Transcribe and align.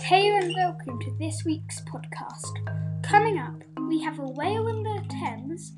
Hey 0.00 0.28
and 0.36 0.54
welcome 0.54 1.00
to 1.00 1.10
this 1.18 1.44
week's 1.44 1.80
podcast. 1.80 2.52
Coming 3.02 3.38
up, 3.38 3.54
we 3.88 4.00
have 4.02 4.18
a 4.20 4.26
whale 4.26 4.68
in 4.68 4.82
the 4.82 5.02
Thames 5.08 5.72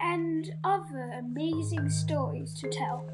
and 0.00 0.52
other 0.62 1.10
amazing 1.18 1.88
stories 1.90 2.54
to 2.54 2.68
tell. 2.68 3.04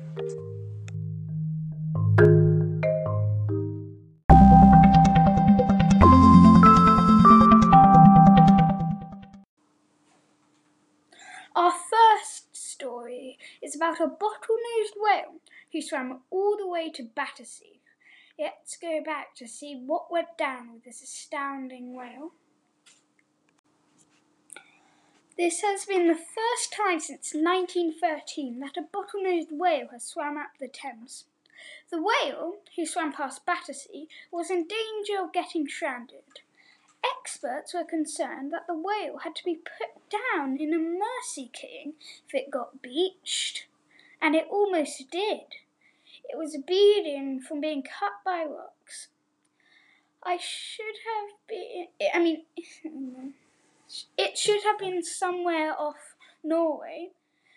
Our 11.55 11.73
first 11.73 12.55
story 12.55 13.39
is 13.63 13.75
about 13.75 14.01
a 14.01 14.09
bottlenose 14.09 14.93
whale 14.97 15.41
who 15.73 15.81
swam 15.81 16.21
all 16.31 16.57
the 16.59 16.69
way 16.69 16.91
to 16.91 17.03
Battersea. 17.03 17.76
Let's 18.39 18.77
go 18.77 19.03
back 19.03 19.35
to 19.37 19.49
see 19.49 19.75
what 19.75 20.13
went 20.13 20.37
down 20.37 20.75
with 20.75 20.85
this 20.85 21.03
astounding 21.03 21.95
whale. 21.95 22.33
This 25.39 25.63
has 25.63 25.87
been 25.87 26.09
the 26.09 26.15
first 26.15 26.73
time 26.73 27.01
since 27.01 27.33
1913 27.35 28.61
that 28.61 28.77
a 28.77 28.83
bottlenose 28.83 29.51
whale 29.51 29.89
has 29.91 30.05
swam 30.05 30.37
up 30.37 30.51
the 30.61 30.69
Thames. 30.69 31.25
The 31.91 32.03
whale, 32.03 32.57
who 32.77 32.85
swam 32.85 33.13
past 33.13 33.47
Battersea, 33.47 34.09
was 34.31 34.51
in 34.51 34.67
danger 34.67 35.23
of 35.23 35.33
getting 35.33 35.67
stranded. 35.67 36.41
Experts 37.19 37.73
were 37.73 37.85
concerned 37.85 38.53
that 38.53 38.67
the 38.67 38.75
whale 38.75 39.19
had 39.19 39.35
to 39.37 39.45
be 39.45 39.57
put 39.57 40.11
down 40.11 40.59
in 40.59 40.75
a 40.75 40.79
mercy 40.79 41.51
killing 41.53 41.95
if 42.29 42.35
it 42.35 42.51
got 42.51 42.83
beached, 42.83 43.67
and 44.21 44.35
it 44.35 44.47
almost 44.51 45.11
did. 45.11 45.45
It 46.29 46.37
was 46.37 46.57
bleeding 46.67 47.41
from 47.41 47.61
being 47.61 47.83
cut 47.83 48.13
by 48.25 48.45
rocks. 48.45 49.09
I 50.23 50.39
should 50.39 50.97
have 51.07 51.39
been, 51.49 51.87
I 52.13 52.19
mean, 52.19 52.45
it 54.19 54.37
should 54.37 54.63
have 54.65 54.79
been 54.79 55.03
somewhere 55.03 55.73
off 55.79 56.17
Norway. 56.43 57.11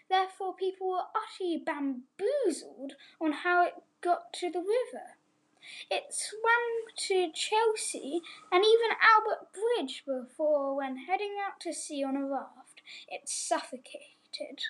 Therefore, 0.09 0.55
people 0.55 0.89
were 0.89 1.05
utterly 1.15 1.57
bamboozled 1.57 2.93
on 3.21 3.31
how 3.31 3.65
it 3.65 3.73
got 4.01 4.33
to 4.33 4.51
the 4.51 4.59
river. 4.59 5.17
It 5.91 6.13
swam 6.13 6.95
to 7.07 7.31
Chelsea 7.31 8.21
and 8.51 8.63
even 8.65 8.97
Albert 9.01 9.49
Bridge 9.53 10.03
before, 10.05 10.75
when 10.75 10.97
heading 10.97 11.35
out 11.45 11.59
to 11.61 11.73
sea 11.73 12.03
on 12.03 12.15
a 12.15 12.25
raft, 12.25 12.81
it 13.07 13.29
suffocated. 13.29 14.63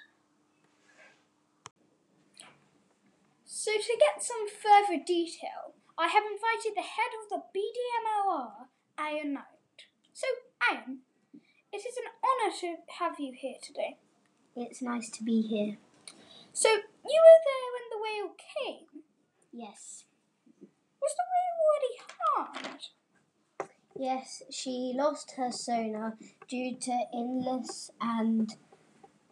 So, 3.52 3.72
to 3.72 3.98
get 4.00 4.24
some 4.24 4.48
further 4.48 5.04
detail, 5.04 5.74
I 5.98 6.08
have 6.10 6.22
invited 6.22 6.76
the 6.76 6.84
head 6.84 7.10
of 7.20 7.30
the 7.30 7.42
BDMLR, 7.50 8.68
Ian 9.02 9.34
Knight. 9.34 9.88
So, 10.14 10.28
Ian, 10.72 11.00
it 11.74 11.78
is 11.78 11.98
an 11.98 12.12
honour 12.24 12.56
to 12.62 12.76
have 13.00 13.20
you 13.20 13.34
here 13.36 13.56
today. 13.60 13.98
It's 14.56 14.84
nice 14.84 15.10
to 15.10 15.24
be 15.24 15.42
here. 15.42 15.78
So, 16.54 16.70
you 16.70 16.78
were 17.26 17.42
there 17.50 17.70
when 17.74 17.90
the 17.90 17.98
whale 18.04 18.36
came. 18.38 19.04
Yes. 19.52 20.04
Was 21.02 21.16
the 21.18 21.26
whale 21.34 22.46
already 22.46 22.68
harmed? 22.70 22.84
Yes, 23.98 24.44
she 24.52 24.94
lost 24.96 25.34
her 25.38 25.52
sonar 25.52 26.20
due 26.48 26.76
to 26.82 27.06
illness 27.16 27.90
and 28.00 28.54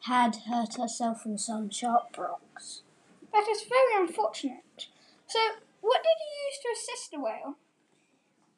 had 0.06 0.38
hurt 0.50 0.74
herself 0.74 1.28
on 1.28 1.38
some 1.38 1.70
sharp 1.70 2.18
rocks. 2.18 2.82
That 3.34 3.48
is 3.50 3.64
very 3.64 4.04
unfortunate. 4.04 4.88
So, 5.28 5.40
what 5.82 6.02
did 6.04 6.18
you 6.20 6.48
use 6.48 6.60
to 6.64 6.70
assist 6.74 7.12
the 7.12 7.20
whale? 7.20 7.58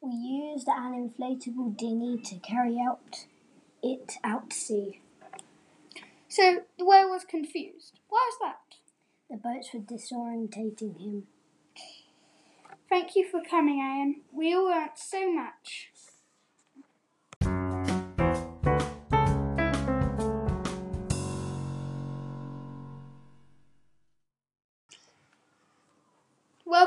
We 0.00 0.14
used 0.14 0.68
an 0.68 1.10
inflatable 1.10 1.76
dinghy 1.76 2.18
to 2.22 2.36
carry 2.36 2.78
out 2.78 3.26
it 3.82 4.14
out 4.24 4.50
to 4.50 4.56
sea. 4.56 5.00
So, 6.28 6.62
the 6.78 6.84
whale 6.84 7.10
was 7.10 7.24
confused. 7.24 7.98
Why 8.08 8.30
was 8.30 8.38
that? 8.40 8.76
The 9.30 9.36
boats 9.36 9.70
were 9.74 9.80
disorientating 9.80 11.00
him. 11.00 11.26
Thank 12.88 13.14
you 13.14 13.28
for 13.28 13.40
coming, 13.48 13.78
Ian. 13.78 14.22
We 14.32 14.54
all 14.54 14.64
learnt 14.64 14.96
so 14.96 15.32
much. 15.32 15.90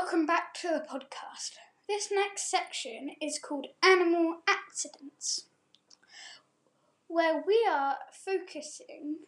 Welcome 0.04 0.26
back 0.26 0.52
to 0.60 0.68
the 0.68 0.84
podcast. 0.86 1.52
This 1.88 2.10
next 2.12 2.50
section 2.50 3.12
is 3.22 3.38
called 3.38 3.68
Animal 3.82 4.40
Accidents, 4.46 5.46
where 7.08 7.42
we 7.46 7.66
are 7.72 7.96
focusing 8.12 9.20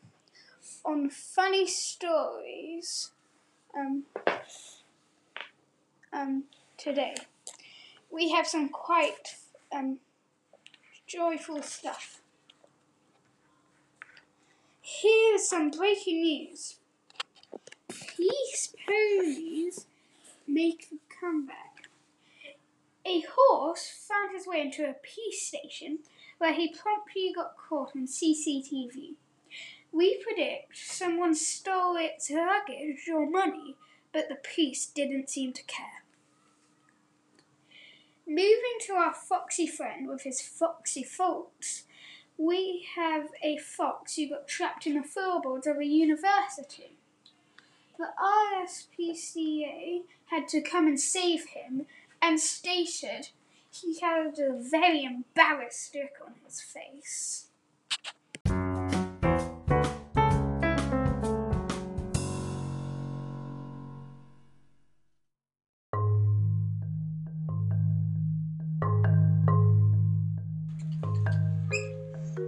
on 0.84 1.08
funny 1.08 1.66
stories 1.66 3.12
um, 3.74 4.02
um, 6.12 6.44
today. 6.76 7.14
We 8.10 8.32
have 8.32 8.46
some 8.46 8.68
quite 8.68 9.36
um, 9.74 10.00
joyful 11.06 11.62
stuff. 11.62 12.20
Here's 14.82 15.48
some 15.48 15.70
breaking 15.70 16.20
news. 16.20 16.76
Peace 17.88 18.74
ponies 18.86 19.86
make 20.46 20.88
a 20.92 20.96
comeback. 21.20 21.88
A 23.04 23.24
horse 23.36 24.06
found 24.08 24.36
his 24.36 24.46
way 24.46 24.60
into 24.60 24.82
a 24.82 24.94
police 24.94 25.46
station 25.46 26.00
where 26.38 26.54
he 26.54 26.74
promptly 26.74 27.32
got 27.34 27.56
caught 27.56 27.92
on 27.94 28.06
CCTV. 28.06 29.14
We 29.92 30.22
predict 30.22 30.76
someone 30.76 31.34
stole 31.34 31.96
its 31.96 32.30
luggage 32.30 33.08
or 33.12 33.30
money, 33.30 33.76
but 34.12 34.28
the 34.28 34.36
police 34.36 34.86
didn't 34.86 35.30
seem 35.30 35.52
to 35.52 35.64
care. 35.64 36.02
Moving 38.26 38.78
to 38.86 38.94
our 38.94 39.14
foxy 39.14 39.68
friend 39.68 40.08
with 40.08 40.22
his 40.22 40.40
foxy 40.40 41.04
faults, 41.04 41.84
we 42.36 42.86
have 42.96 43.28
a 43.42 43.56
fox 43.56 44.16
who 44.16 44.28
got 44.28 44.48
trapped 44.48 44.86
in 44.86 44.94
the 44.94 45.06
floorboards 45.06 45.66
of 45.66 45.78
a 45.78 45.86
university. 45.86 46.98
The 47.98 48.12
RSPCA 48.22 50.02
had 50.26 50.48
to 50.48 50.60
come 50.60 50.86
and 50.86 51.00
save 51.00 51.46
him 51.46 51.86
and 52.20 52.38
stated 52.38 53.30
he 53.70 53.98
had 54.00 54.38
a 54.38 54.52
very 54.70 55.02
embarrassed 55.02 55.94
look 55.94 56.18
on 56.26 56.34
his 56.44 56.60
face. 56.60 57.46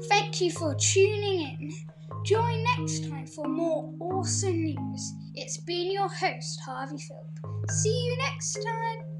Thank 0.08 0.42
you 0.42 0.50
for 0.53 0.75
tuning 0.75 1.41
in. 1.41 1.72
Join 2.25 2.64
next 2.76 3.08
time 3.08 3.26
for 3.26 3.48
more 3.48 3.94
awesome 3.98 4.62
news. 4.62 5.27
It's 5.41 5.56
been 5.56 5.93
your 5.93 6.09
host, 6.09 6.60
Harvey 6.66 6.99
Philp. 6.99 7.71
See 7.71 7.97
you 7.97 8.19
next 8.28 8.54
time. 8.54 9.17